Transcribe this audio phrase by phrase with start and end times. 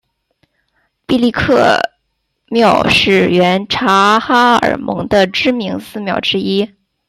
[1.05, 1.79] 毕力克
[2.49, 6.67] 庙是原察哈尔盟的知名寺庙之一。